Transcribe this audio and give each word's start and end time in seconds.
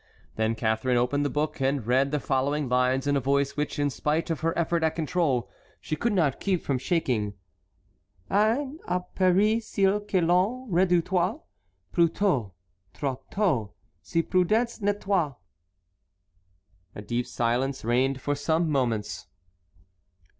Then 0.35 0.55
Catharine 0.55 0.97
opened 0.97 1.23
the 1.23 1.29
book 1.29 1.61
and 1.61 1.85
read 1.85 2.09
the 2.09 2.19
following 2.19 2.67
lines 2.67 3.05
in 3.05 3.15
a 3.15 3.19
voice 3.19 3.55
which, 3.55 3.77
in 3.77 3.91
spite 3.91 4.31
of 4.31 4.39
her 4.39 4.57
effort 4.57 4.81
at 4.81 4.95
control, 4.95 5.47
she 5.79 5.95
could 5.95 6.11
not 6.13 6.39
keep 6.39 6.63
from 6.63 6.79
shaking: 6.79 7.35
"'Ains 8.31 8.79
a 8.87 9.01
peri 9.01 9.59
cil 9.59 9.99
que 9.99 10.19
l'on 10.19 10.67
redoutoit, 10.71 11.43
Plus 11.91 12.09
tôt, 12.09 12.51
trop 12.95 13.29
tôt, 13.29 13.73
si 14.01 14.23
prudence 14.23 14.81
n'etoit.'" 14.81 15.37
A 16.95 17.01
deep 17.03 17.27
silence 17.27 17.85
reigned 17.85 18.19
for 18.19 18.33
some 18.33 18.71
moments. 18.71 19.27